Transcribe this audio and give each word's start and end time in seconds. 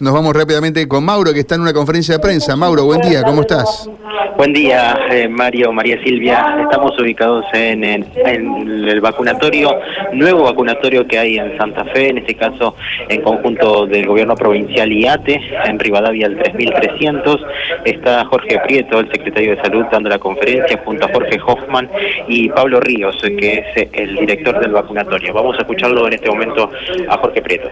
Nos 0.00 0.14
vamos 0.14 0.32
rápidamente 0.32 0.86
con 0.86 1.04
Mauro, 1.04 1.32
que 1.32 1.40
está 1.40 1.56
en 1.56 1.62
una 1.62 1.72
conferencia 1.72 2.14
de 2.14 2.20
prensa. 2.20 2.54
Mauro, 2.54 2.84
buen 2.84 3.00
día, 3.00 3.24
¿cómo 3.24 3.40
estás? 3.40 3.90
Buen 4.36 4.52
día, 4.52 4.96
eh, 5.10 5.26
Mario, 5.26 5.72
María 5.72 6.00
Silvia. 6.04 6.56
Estamos 6.62 6.96
ubicados 7.00 7.44
en, 7.52 7.82
el 7.82 9.00
vacunatorio, 9.00 9.76
nuevo 10.12 10.44
vacunatorio 10.44 11.04
que 11.04 11.18
hay 11.18 11.38
en 11.38 11.58
Santa 11.58 11.84
Fe, 11.86 12.10
en 12.10 12.18
este 12.18 12.36
caso 12.36 12.76
en 13.08 13.22
conjunto 13.22 13.86
del 13.86 14.06
gobierno 14.06 14.36
provincial 14.36 14.92
IATE, 14.92 15.40
en 15.64 15.80
Rivadavia 15.80 16.28
el 16.28 16.38
3300. 16.38 17.44
Está 17.84 18.24
Jorge 18.26 18.60
Prieto, 18.68 19.00
el 19.00 19.10
secretario 19.10 19.56
de 19.56 19.62
Salud, 19.62 19.84
dando 19.90 20.10
la 20.10 20.20
conferencia, 20.20 20.80
junto 20.84 21.06
a 21.06 21.12
Jorge 21.12 21.40
Hoffman 21.44 21.90
y 22.28 22.48
Pablo 22.50 22.78
Ríos, 22.78 23.20
que 23.20 23.64
es 23.74 23.88
el 23.94 24.14
director 24.14 24.60
del 24.60 24.70
vacunatorio. 24.70 25.34
Vamos 25.34 25.56
a 25.58 25.62
escucharlo 25.62 26.06
en 26.06 26.12
este 26.12 26.28
momento 26.28 26.70
a 27.08 27.18
Jorge 27.18 27.42
Prieto. 27.42 27.68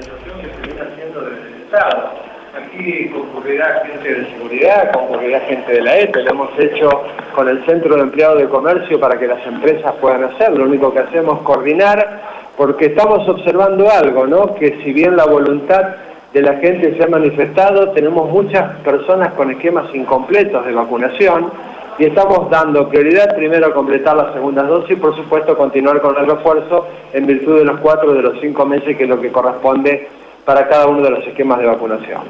Aquí 1.73 3.09
concurrirá 3.09 3.83
gente 3.85 4.15
de 4.15 4.31
seguridad, 4.31 4.93
concurrirá 4.93 5.41
gente 5.41 5.73
de 5.73 5.83
la 5.83 5.99
EPE, 5.99 6.23
lo 6.23 6.31
hemos 6.31 6.59
hecho 6.59 6.89
con 7.35 7.49
el 7.49 7.65
Centro 7.67 7.97
de 7.97 8.03
Empleados 8.03 8.39
de 8.39 8.49
Comercio 8.49 9.01
para 9.01 9.19
que 9.19 9.27
las 9.27 9.45
empresas 9.47 9.93
puedan 10.01 10.25
hacer, 10.25 10.57
lo 10.57 10.65
único 10.65 10.93
que 10.93 11.01
hacemos 11.01 11.39
es 11.39 11.45
coordinar, 11.45 12.23
porque 12.57 12.87
estamos 12.87 13.29
observando 13.29 13.91
algo, 13.91 14.27
¿no? 14.27 14.55
Que 14.55 14.79
si 14.83 14.93
bien 14.93 15.17
la 15.17 15.27
voluntad 15.27 15.97
de 16.33 16.43
la 16.43 16.55
gente 16.55 16.97
se 16.97 17.03
ha 17.03 17.09
manifestado, 17.09 17.91
tenemos 17.91 18.31
muchas 18.31 18.77
personas 18.79 19.33
con 19.35 19.51
esquemas 19.51 19.93
incompletos 19.95 20.65
de 20.65 20.73
vacunación 20.73 21.51
y 21.99 22.05
estamos 22.05 22.49
dando 22.49 22.89
prioridad 22.89 23.35
primero 23.37 23.67
a 23.67 23.75
completar 23.75 24.17
las 24.17 24.33
segundas 24.35 24.69
dosis 24.69 24.93
y 24.93 25.01
por 25.01 25.17
supuesto 25.17 25.57
continuar 25.57 26.01
con 26.01 26.17
el 26.17 26.27
refuerzo 26.27 26.87
en 27.13 27.27
virtud 27.27 27.59
de 27.59 27.65
los 27.65 27.81
cuatro 27.81 28.13
de 28.13 28.23
los 28.23 28.41
cinco 28.41 28.65
meses 28.67 28.97
que 28.97 29.05
es 29.05 29.09
lo 29.09 29.21
que 29.21 29.33
corresponde 29.33 30.09
para 30.47 30.69
cada 30.69 30.87
uno 30.87 31.03
de 31.03 31.11
los 31.11 31.27
esquemas 31.27 31.59
de 31.59 31.67
vacunación. 31.67 32.23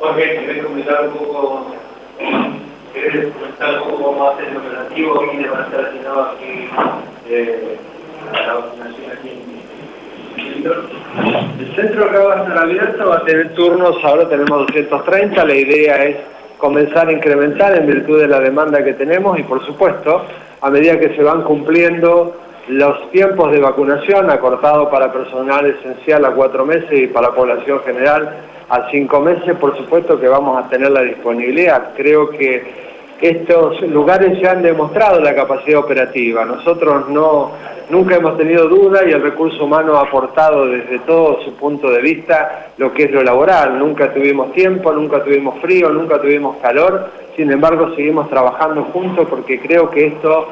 Jorge, 0.00 0.40
¿querés 0.40 0.64
comentar 0.64 1.08
un 1.08 1.14
poco, 1.14 1.66
querés 2.92 3.32
comentar 3.32 3.74
un 3.74 3.90
poco 3.90 4.02
cómo 4.02 4.24
va 4.24 4.32
a 4.32 4.36
ser 4.36 4.48
el 4.48 4.56
operativo? 4.56 5.20
¿Quiénes 5.30 5.50
van 5.50 5.60
a 5.60 5.66
estar 5.66 5.84
asignados 5.86 6.34
aquí 6.34 6.68
eh, 7.30 7.78
a 8.34 8.46
la 8.46 8.54
vacunación 8.54 9.12
aquí 9.12 9.28
en 9.28 9.46
el 11.58 11.74
centro 11.76 12.04
acá 12.04 12.18
va 12.24 12.34
a 12.34 12.42
estar 12.42 12.58
abierto, 12.58 13.08
va 13.08 13.16
a 13.16 13.24
tener 13.24 13.54
turnos, 13.54 13.96
ahora 14.04 14.28
tenemos 14.28 14.66
230, 14.66 15.44
la 15.44 15.54
idea 15.54 16.04
es 16.04 16.16
comenzar 16.58 17.08
a 17.08 17.12
incrementar 17.12 17.76
en 17.76 17.86
virtud 17.86 18.20
de 18.20 18.28
la 18.28 18.40
demanda 18.40 18.82
que 18.82 18.94
tenemos 18.94 19.38
y 19.38 19.44
por 19.44 19.64
supuesto, 19.64 20.24
a 20.60 20.70
medida 20.70 20.98
que 20.98 21.14
se 21.14 21.22
van 21.22 21.42
cumpliendo 21.42 22.34
los 22.68 23.10
tiempos 23.10 23.52
de 23.52 23.60
vacunación, 23.60 24.30
acortado 24.30 24.90
para 24.90 25.12
personal 25.12 25.66
esencial 25.66 26.24
a 26.24 26.32
cuatro 26.32 26.64
meses 26.64 26.92
y 26.92 27.06
para 27.06 27.28
la 27.28 27.34
población 27.34 27.80
general 27.84 28.36
a 28.68 28.90
cinco 28.90 29.20
meses, 29.20 29.56
por 29.56 29.76
supuesto 29.76 30.18
que 30.18 30.26
vamos 30.26 30.64
a 30.64 30.68
tener 30.68 30.90
la 30.90 31.02
disponibilidad. 31.02 31.92
Creo 31.96 32.28
que 32.30 32.86
estos 33.20 33.80
lugares 33.82 34.38
ya 34.40 34.52
han 34.52 34.62
demostrado 34.62 35.20
la 35.20 35.34
capacidad 35.34 35.80
operativa. 35.80 36.44
Nosotros 36.44 37.08
no, 37.08 37.52
nunca 37.88 38.16
hemos 38.16 38.36
tenido 38.36 38.68
duda 38.68 39.08
y 39.08 39.12
el 39.12 39.22
recurso 39.22 39.64
humano 39.64 39.96
ha 39.96 40.02
aportado 40.02 40.66
desde 40.66 40.98
todo 41.00 41.40
su 41.42 41.54
punto 41.54 41.90
de 41.90 42.02
vista 42.02 42.72
lo 42.76 42.92
que 42.92 43.04
es 43.04 43.12
lo 43.12 43.22
laboral. 43.22 43.78
Nunca 43.78 44.12
tuvimos 44.12 44.52
tiempo, 44.52 44.92
nunca 44.92 45.22
tuvimos 45.22 45.58
frío, 45.60 45.90
nunca 45.90 46.20
tuvimos 46.20 46.56
calor. 46.58 47.08
Sin 47.36 47.50
embargo, 47.50 47.94
seguimos 47.94 48.28
trabajando 48.28 48.82
juntos 48.84 49.26
porque 49.30 49.60
creo 49.60 49.88
que 49.88 50.08
esto 50.08 50.48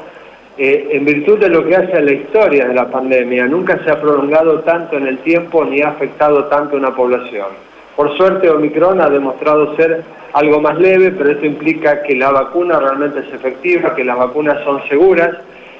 eh, 0.57 0.87
en 0.91 1.03
virtud 1.03 1.37
de 1.37 1.49
lo 1.49 1.65
que 1.65 1.75
hace 1.75 1.97
a 1.97 2.01
la 2.01 2.13
historia 2.13 2.65
de 2.65 2.73
la 2.73 2.89
pandemia, 2.89 3.45
nunca 3.45 3.77
se 3.83 3.91
ha 3.91 3.99
prolongado 3.99 4.61
tanto 4.61 4.95
en 4.95 5.07
el 5.07 5.17
tiempo 5.17 5.65
ni 5.65 5.81
ha 5.81 5.89
afectado 5.89 6.45
tanto 6.45 6.75
a 6.75 6.79
una 6.79 6.95
población. 6.95 7.47
Por 7.95 8.15
suerte 8.15 8.49
Omicron 8.49 9.01
ha 9.01 9.09
demostrado 9.09 9.75
ser 9.75 10.03
algo 10.31 10.61
más 10.61 10.77
leve, 10.77 11.11
pero 11.11 11.31
esto 11.31 11.45
implica 11.45 12.03
que 12.03 12.15
la 12.15 12.31
vacuna 12.31 12.79
realmente 12.79 13.19
es 13.19 13.33
efectiva, 13.33 13.95
que 13.95 14.05
las 14.05 14.17
vacunas 14.17 14.63
son 14.63 14.81
seguras. 14.87 15.31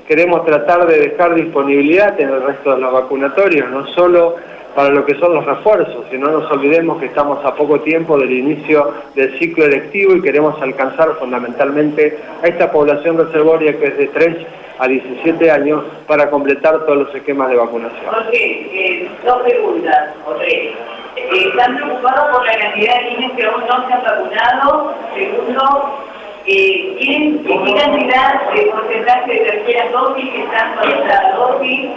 Queremos 0.08 0.46
tratar 0.46 0.88
de 0.88 1.00
dejar 1.00 1.36
disponibilidad 1.36 2.20
en 2.20 2.30
el 2.30 2.42
resto 2.42 2.76
de 2.76 2.82
los 2.82 2.92
vacunatorios, 2.92 3.70
no 3.70 3.88
solo 3.88 4.36
para 4.76 4.90
lo 4.90 5.06
que 5.06 5.16
son 5.16 5.34
los 5.34 5.46
refuerzos, 5.46 6.06
si 6.12 6.18
no 6.18 6.28
nos 6.28 6.52
olvidemos 6.52 7.00
que 7.00 7.06
estamos 7.06 7.44
a 7.46 7.56
poco 7.56 7.80
tiempo 7.80 8.18
del 8.18 8.34
inicio 8.34 8.92
del 9.16 9.40
ciclo 9.40 9.64
electivo 9.66 10.16
y 10.16 10.22
queremos 10.22 10.62
alcanzar 10.62 11.16
fundamentalmente 11.18 12.18
a 12.44 12.48
esta 12.48 12.70
población 12.70 13.18
reservoria 13.18 13.80
que 13.80 13.86
es 13.86 13.98
de 13.98 14.08
3 14.08 14.38
a 14.80 14.88
17 14.88 15.52
años 15.52 15.84
para 16.08 16.30
completar 16.30 16.86
todos 16.86 16.98
los 16.98 17.16
esquemas 17.16 17.50
de 17.50 17.56
vacunación. 17.56 18.14
Eh, 18.32 19.10
dos 19.26 19.42
preguntas 19.44 20.10
o 20.26 20.34
tres. 20.34 20.74
Eh, 21.16 21.48
¿Están 21.48 21.76
preocupados 21.76 22.36
por 22.36 22.46
la 22.46 22.58
cantidad 22.58 23.00
de 23.00 23.12
niños 23.12 23.32
que 23.38 23.46
aún 23.46 23.62
no 23.62 23.88
se 23.88 23.94
han 23.94 24.04
vacunado? 24.04 24.96
Segundo, 25.16 26.00
eh, 26.46 26.98
¿qué 27.00 27.74
cantidad 27.74 28.52
de 28.54 28.66
porcentaje 28.66 29.34
de 29.34 29.40
tercera 29.40 29.90
dosis 29.92 30.30
que 30.30 30.44
están 30.44 30.76
con 30.76 30.90
esta 30.90 31.32
dosis? 31.38 31.90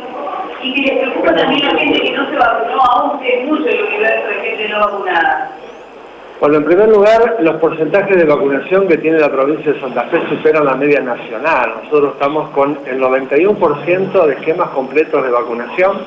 Y 0.63 0.75
que 0.75 0.81
les 0.81 0.99
preocupa 0.99 1.35
también 1.35 1.67
la 1.67 1.79
gente 1.79 2.01
que 2.01 2.11
no 2.13 2.31
se 2.31 2.37
vacunó 2.37 2.83
aún, 2.83 3.21
que 3.21 3.41
es 3.41 3.47
mucho 3.47 3.69
el 3.69 3.83
universo 3.83 4.29
de 4.29 4.35
gente 4.35 4.69
no 4.69 4.81
vacunada. 4.81 5.58
Bueno, 6.41 6.59
en 6.59 6.65
primer 6.67 6.89
lugar, 6.89 7.39
los 7.41 7.57
porcentajes 7.57 8.17
de 8.17 8.25
vacunación 8.25 8.87
que 8.87 8.97
tiene 8.99 9.19
la 9.19 9.29
provincia 9.29 9.73
de 9.73 9.81
Santa 9.81 10.05
Fe 10.05 10.21
superan 10.29 10.67
la 10.67 10.77
media 10.77 11.01
nacional. 11.01 11.81
Nosotros 11.83 12.13
estamos 12.13 12.51
con 12.51 12.79
el 12.87 13.01
91% 13.01 14.25
de 14.25 14.35
esquemas 14.35 14.69
completos 14.69 15.25
de 15.25 15.31
vacunación. 15.31 15.99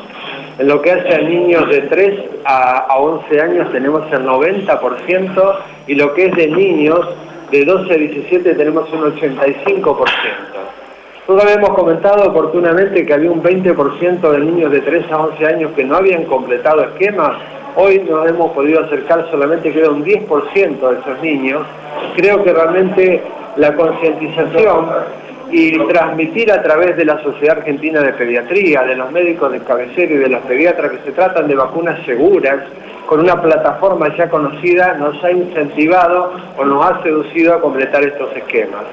En 0.57 0.69
lo 0.69 0.81
que 0.81 0.93
hace 0.93 1.15
a 1.15 1.21
niños 1.21 1.67
de 1.67 1.81
3 1.81 2.19
a 2.45 2.95
11 2.97 3.41
años 3.41 3.71
tenemos 3.73 4.09
el 4.13 4.25
90% 4.25 5.55
y 5.87 5.95
lo 5.95 6.13
que 6.13 6.27
es 6.27 6.35
de 6.35 6.47
niños 6.47 7.09
de 7.51 7.65
12 7.65 7.93
a 7.93 7.97
17 7.97 8.55
tenemos 8.55 8.89
un 8.93 9.13
85%. 9.13 10.50
Nosotros 11.31 11.53
habíamos 11.53 11.79
comentado 11.79 12.29
oportunamente 12.29 13.05
que 13.05 13.13
había 13.13 13.31
un 13.31 13.41
20% 13.41 14.31
de 14.31 14.39
niños 14.39 14.69
de 14.69 14.81
3 14.81 15.09
a 15.13 15.17
11 15.17 15.45
años 15.45 15.71
que 15.77 15.85
no 15.85 15.95
habían 15.95 16.25
completado 16.25 16.81
esquemas 16.83 17.37
Hoy 17.77 17.99
nos 17.99 18.27
hemos 18.27 18.51
podido 18.51 18.81
acercar 18.81 19.25
solamente 19.31 19.71
queda 19.71 19.91
un 19.91 20.03
10% 20.03 20.27
de 20.27 20.99
esos 20.99 21.21
niños. 21.21 21.65
Creo 22.17 22.43
que 22.43 22.51
realmente 22.51 23.23
la 23.55 23.73
concientización 23.73 24.87
y 25.51 25.79
transmitir 25.87 26.51
a 26.51 26.61
través 26.61 26.97
de 26.97 27.05
la 27.05 27.23
Sociedad 27.23 27.59
Argentina 27.59 28.01
de 28.01 28.11
Pediatría, 28.11 28.83
de 28.83 28.97
los 28.97 29.09
médicos 29.13 29.53
de 29.53 29.61
cabecera 29.61 30.13
y 30.13 30.17
de 30.17 30.27
los 30.27 30.41
pediatras 30.41 30.91
que 30.91 30.97
se 31.05 31.11
tratan 31.13 31.47
de 31.47 31.55
vacunas 31.55 32.05
seguras, 32.05 32.57
con 33.05 33.21
una 33.21 33.41
plataforma 33.41 34.13
ya 34.17 34.29
conocida, 34.29 34.95
nos 34.95 35.23
ha 35.23 35.31
incentivado 35.31 36.33
o 36.57 36.65
nos 36.65 36.85
ha 36.85 37.01
seducido 37.03 37.53
a 37.53 37.61
completar 37.61 38.03
estos 38.03 38.35
esquemas. 38.35 38.83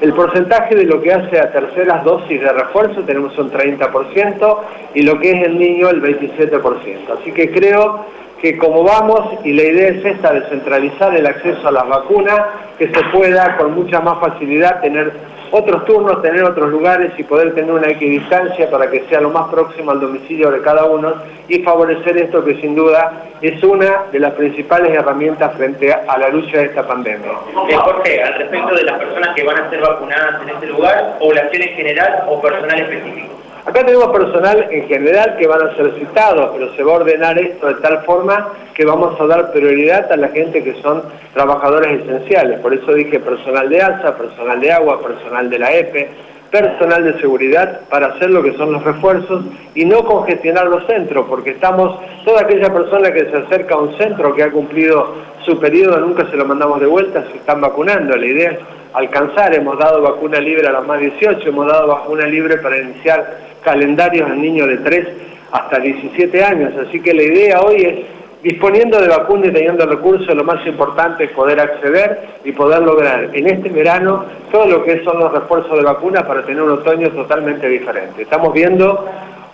El 0.00 0.12
porcentaje 0.12 0.74
de 0.74 0.84
lo 0.84 1.00
que 1.00 1.12
hace 1.12 1.38
a 1.38 1.50
terceras 1.50 2.04
dosis 2.04 2.40
de 2.40 2.52
refuerzo 2.52 3.02
tenemos 3.02 3.36
un 3.38 3.50
30% 3.50 4.58
y 4.94 5.02
lo 5.02 5.18
que 5.18 5.30
es 5.30 5.46
el 5.46 5.58
niño 5.58 5.88
el 5.88 6.02
27%. 6.02 7.18
Así 7.18 7.32
que 7.32 7.50
creo 7.50 8.04
que 8.40 8.58
como 8.58 8.84
vamos, 8.84 9.20
y 9.44 9.52
la 9.52 9.62
idea 9.62 9.88
es 9.88 10.04
esta, 10.04 10.32
descentralizar 10.32 11.14
el 11.16 11.26
acceso 11.26 11.68
a 11.68 11.72
las 11.72 11.88
vacunas, 11.88 12.40
que 12.78 12.88
se 12.88 13.04
pueda 13.12 13.56
con 13.56 13.74
mucha 13.74 14.00
más 14.00 14.20
facilidad 14.20 14.80
tener 14.80 15.12
otros 15.50 15.84
turnos, 15.84 16.22
tener 16.22 16.42
otros 16.44 16.70
lugares 16.70 17.12
y 17.16 17.22
poder 17.22 17.54
tener 17.54 17.72
una 17.72 17.88
equidistancia 17.88 18.70
para 18.70 18.90
que 18.90 19.04
sea 19.08 19.20
lo 19.20 19.30
más 19.30 19.48
próximo 19.48 19.90
al 19.90 20.00
domicilio 20.00 20.50
de 20.50 20.60
cada 20.60 20.84
uno 20.84 21.14
y 21.48 21.60
favorecer 21.60 22.16
esto 22.18 22.44
que 22.44 22.60
sin 22.60 22.74
duda 22.74 23.24
es 23.40 23.62
una 23.62 24.04
de 24.12 24.18
las 24.18 24.34
principales 24.34 24.92
herramientas 24.92 25.54
frente 25.56 25.92
a 25.92 26.18
la 26.18 26.28
lucha 26.28 26.58
de 26.58 26.64
esta 26.64 26.86
pandemia. 26.86 27.30
Eh, 27.68 27.74
Jorge, 27.74 28.22
al 28.22 28.34
respecto 28.34 28.74
de 28.74 28.82
las 28.82 28.98
personas 28.98 29.34
que 29.34 29.44
van 29.44 29.58
a 29.58 29.70
ser 29.70 29.80
vacunadas 29.80 30.42
en 30.42 30.48
este 30.50 30.66
lugar, 30.66 31.16
población 31.18 31.62
en 31.62 31.76
general 31.76 32.24
o 32.28 32.40
personal 32.40 32.80
específico. 32.80 33.45
Acá 33.66 33.84
tenemos 33.84 34.08
personal 34.10 34.68
en 34.70 34.86
general 34.86 35.36
que 35.36 35.48
van 35.48 35.60
a 35.60 35.74
ser 35.74 35.92
citados, 35.98 36.52
pero 36.54 36.72
se 36.76 36.84
va 36.84 36.92
a 36.92 36.96
ordenar 36.96 37.36
esto 37.36 37.66
de 37.66 37.74
tal 37.74 38.00
forma 38.04 38.52
que 38.72 38.84
vamos 38.84 39.20
a 39.20 39.26
dar 39.26 39.50
prioridad 39.50 40.10
a 40.12 40.16
la 40.16 40.28
gente 40.28 40.62
que 40.62 40.80
son 40.82 41.02
trabajadores 41.34 42.00
esenciales. 42.00 42.60
Por 42.60 42.72
eso 42.72 42.94
dije 42.94 43.18
personal 43.18 43.68
de 43.68 43.82
ASA, 43.82 44.16
personal 44.16 44.60
de 44.60 44.70
agua, 44.70 45.02
personal 45.02 45.50
de 45.50 45.58
la 45.58 45.74
EPE, 45.74 46.10
personal 46.48 47.02
de 47.02 47.20
seguridad 47.20 47.80
para 47.90 48.06
hacer 48.06 48.30
lo 48.30 48.40
que 48.40 48.52
son 48.52 48.72
los 48.72 48.84
refuerzos 48.84 49.44
y 49.74 49.84
no 49.84 50.04
congestionar 50.04 50.68
los 50.68 50.86
centros, 50.86 51.26
porque 51.28 51.50
estamos, 51.50 52.00
toda 52.24 52.42
aquella 52.42 52.72
persona 52.72 53.10
que 53.10 53.28
se 53.28 53.36
acerca 53.36 53.74
a 53.74 53.78
un 53.78 53.98
centro 53.98 54.32
que 54.32 54.44
ha 54.44 54.50
cumplido 54.52 55.12
su 55.44 55.58
periodo, 55.58 55.98
nunca 55.98 56.24
se 56.30 56.36
lo 56.36 56.44
mandamos 56.44 56.78
de 56.78 56.86
vuelta, 56.86 57.24
se 57.32 57.38
están 57.38 57.60
vacunando. 57.60 58.16
La 58.16 58.26
idea 58.26 58.50
es 58.52 58.58
alcanzar, 58.96 59.54
hemos 59.54 59.78
dado 59.78 60.00
vacuna 60.00 60.40
libre 60.40 60.66
a 60.66 60.72
los 60.72 60.86
más 60.86 60.98
18, 60.98 61.46
hemos 61.46 61.66
dado 61.66 61.86
vacuna 61.86 62.26
libre 62.26 62.56
para 62.56 62.78
iniciar 62.78 63.38
calendarios 63.62 64.30
en 64.30 64.40
niños 64.40 64.68
de 64.68 64.78
3 64.78 65.08
hasta 65.52 65.78
17 65.78 66.42
años. 66.42 66.72
Así 66.86 67.00
que 67.00 67.12
la 67.12 67.22
idea 67.22 67.60
hoy 67.60 67.82
es, 67.82 67.94
disponiendo 68.42 68.98
de 68.98 69.08
vacunas 69.08 69.48
y 69.48 69.52
teniendo 69.52 69.84
recursos, 69.84 70.34
lo 70.34 70.44
más 70.44 70.66
importante 70.66 71.24
es 71.24 71.30
poder 71.32 71.60
acceder 71.60 72.20
y 72.42 72.52
poder 72.52 72.82
lograr 72.82 73.28
en 73.34 73.46
este 73.46 73.68
verano 73.68 74.24
todo 74.50 74.66
lo 74.66 74.82
que 74.82 75.04
son 75.04 75.18
los 75.18 75.30
refuerzos 75.30 75.76
de 75.76 75.84
vacunas 75.84 76.22
para 76.22 76.42
tener 76.42 76.62
un 76.62 76.70
otoño 76.70 77.10
totalmente 77.10 77.68
diferente. 77.68 78.22
Estamos 78.22 78.54
viendo 78.54 79.06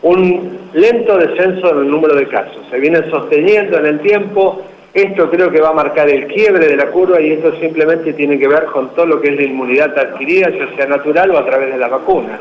un 0.02 0.58
lento 0.72 1.16
descenso 1.16 1.68
en 1.72 1.78
el 1.78 1.90
número 1.90 2.14
de 2.14 2.28
casos. 2.28 2.58
Se 2.70 2.78
viene 2.78 3.10
sosteniendo 3.10 3.78
en 3.78 3.86
el 3.86 4.00
tiempo. 4.00 4.62
Esto 4.94 5.30
creo 5.30 5.50
que 5.50 5.60
va 5.60 5.70
a 5.70 5.74
marcar 5.74 6.08
el 6.10 6.26
quiebre 6.26 6.68
de 6.68 6.76
la 6.76 6.90
curva 6.90 7.18
y 7.18 7.32
esto 7.32 7.58
simplemente 7.58 8.12
tiene 8.12 8.38
que 8.38 8.46
ver 8.46 8.66
con 8.66 8.94
todo 8.94 9.06
lo 9.06 9.20
que 9.20 9.28
es 9.28 9.36
la 9.36 9.44
inmunidad 9.44 9.98
adquirida, 9.98 10.50
ya 10.50 10.76
sea 10.76 10.86
natural 10.86 11.30
o 11.30 11.38
a 11.38 11.46
través 11.46 11.72
de 11.72 11.78
las 11.78 11.90
vacunas. 11.90 12.40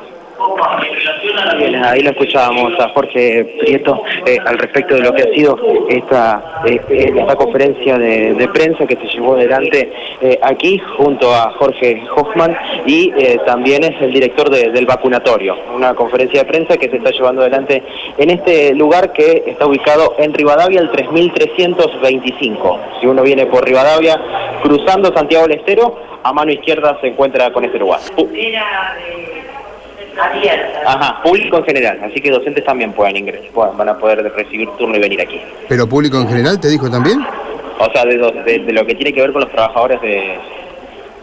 Bien, 1.58 1.76
ahí 1.84 2.02
lo 2.02 2.12
escuchábamos 2.12 2.74
a 2.80 2.90
Jorge 2.90 3.44
Prieto 3.60 4.02
eh, 4.26 4.38
al 4.46 4.58
respecto 4.58 4.96
de 4.96 5.02
lo 5.02 5.14
que 5.14 5.24
ha 5.24 5.34
sido 5.34 5.58
esta, 5.90 6.62
eh, 6.66 6.80
esta 7.16 7.36
conferencia 7.36 7.98
de, 7.98 8.34
de 8.34 8.48
prensa 8.50 8.86
que 8.86 8.96
se 8.96 9.08
llevó 9.08 9.36
adelante 9.36 9.92
eh, 10.22 10.40
aquí 10.42 10.80
junto 10.98 11.34
a 11.34 11.52
Jorge 11.58 12.04
Hoffman 12.16 12.56
y 12.86 13.12
también 13.46 13.84
es 13.84 14.02
el 14.02 14.12
director 14.14 14.50
de- 14.50 14.72
del 14.72 14.86
vacunatorio, 14.86 15.56
una 15.76 15.94
conferencia 15.94 16.42
de 16.44 16.50
prensa 16.50 16.78
que 16.78 16.90
se 16.90 16.98
está 16.98 17.12
llevando 17.12 17.42
adelante 17.42 17.84
en 18.18 18.30
este 18.30 18.74
lugar 18.76 19.12
que 19.14 19.44
está 19.48 19.66
ubicado 19.68 20.16
en 20.18 20.34
Rivadavia, 20.34 20.82
el 20.82 20.90
3325. 20.92 22.80
Si 23.00 23.08
uno 23.08 23.22
viene 23.24 23.46
por 23.46 23.66
Rivadavia, 23.66 24.20
cruzando 24.64 25.14
Santiago 25.14 25.48
del 25.48 25.60
Estero, 25.60 25.98
a 26.24 26.34
mano 26.34 26.52
izquierda 26.52 26.98
se 27.02 27.08
encuentra 27.08 27.52
con 27.52 27.66
este 27.66 27.80
lugar. 27.80 28.00
Ajá, 30.86 31.22
público 31.24 31.58
en 31.58 31.64
general, 31.66 32.00
así 32.04 32.20
que 32.22 32.30
docentes 32.32 32.64
también 32.66 32.92
pueden 32.94 33.18
ingresar, 33.18 33.50
pueden- 33.52 33.78
van 33.78 33.90
a 33.90 33.98
poder 33.98 34.24
recibir 34.34 34.70
turno 34.78 34.96
y 34.96 35.00
venir 35.00 35.22
aquí. 35.22 35.40
¿Pero 35.70 35.88
público 35.88 36.18
en 36.20 36.28
general 36.28 36.60
te 36.60 36.68
dijo 36.70 36.90
también? 36.90 37.20
O 37.80 37.92
sea, 37.92 38.06
de, 38.06 38.16
lo- 38.16 38.32
de- 38.32 38.60
de 38.60 38.74
lo 38.74 38.86
que 38.86 38.96
tiene 38.96 39.14
que 39.14 39.22
ver 39.22 39.32
con 39.32 39.42
los 39.42 39.52
trabajadores 39.52 40.02
de, 40.02 40.36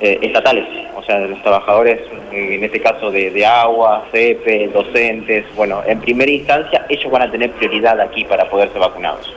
eh, 0.01 0.19
estatales, 0.23 0.65
o 0.97 1.03
sea, 1.03 1.19
de 1.19 1.29
los 1.29 1.43
trabajadores, 1.43 2.01
eh, 2.33 2.55
en 2.55 2.65
este 2.65 2.81
caso 2.81 3.11
de, 3.11 3.31
de 3.31 3.45
agua, 3.47 4.05
CEPE, 4.13 4.69
docentes, 4.73 5.45
bueno, 5.57 5.83
en 5.87 6.01
primera 6.01 6.31
instancia 6.31 6.85
ellos 6.89 7.11
van 7.11 7.23
a 7.23 7.31
tener 7.31 7.51
prioridad 7.53 8.01
aquí 8.01 8.25
para 8.25 8.49
poder 8.49 8.71
ser 8.71 8.81
vacunados. 8.81 9.21